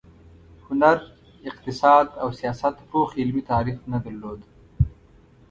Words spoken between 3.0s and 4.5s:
علمي تعریف نه درلود.